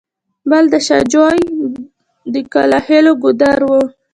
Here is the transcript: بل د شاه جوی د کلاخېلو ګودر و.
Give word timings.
بل 0.49 0.63
د 0.73 0.75
شاه 0.87 1.03
جوی 1.11 1.39
د 2.33 2.35
کلاخېلو 2.53 3.11
ګودر 3.23 3.59
و. 3.65 3.71